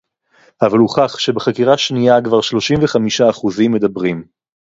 [0.61, 4.23] אבל הוכח שבחקירה שנייה כבר שלושים וחמישה אחוזים מדברים